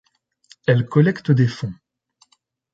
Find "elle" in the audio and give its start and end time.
0.65-0.87